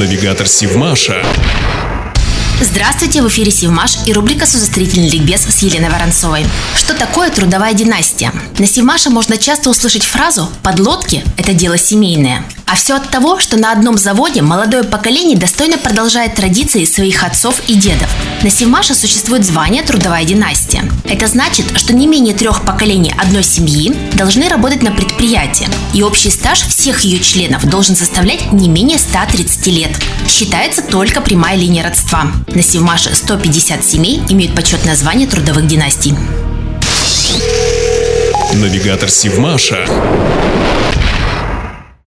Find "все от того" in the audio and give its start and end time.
12.76-13.40